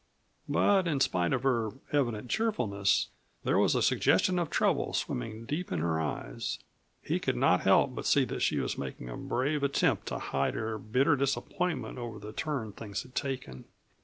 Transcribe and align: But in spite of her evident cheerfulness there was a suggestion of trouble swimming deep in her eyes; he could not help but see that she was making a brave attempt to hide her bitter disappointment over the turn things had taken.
But 0.49 0.87
in 0.87 0.99
spite 0.99 1.31
of 1.31 1.43
her 1.43 1.69
evident 1.91 2.27
cheerfulness 2.27 3.09
there 3.43 3.59
was 3.59 3.75
a 3.75 3.83
suggestion 3.83 4.39
of 4.39 4.49
trouble 4.49 4.93
swimming 4.95 5.45
deep 5.45 5.71
in 5.71 5.77
her 5.77 5.99
eyes; 6.01 6.57
he 7.03 7.19
could 7.19 7.35
not 7.35 7.61
help 7.61 7.93
but 7.93 8.07
see 8.07 8.25
that 8.25 8.41
she 8.41 8.57
was 8.57 8.79
making 8.79 9.09
a 9.09 9.15
brave 9.15 9.61
attempt 9.61 10.07
to 10.07 10.17
hide 10.17 10.55
her 10.55 10.79
bitter 10.79 11.15
disappointment 11.15 11.99
over 11.99 12.17
the 12.17 12.33
turn 12.33 12.71
things 12.71 13.03
had 13.03 13.13
taken. 13.13 13.65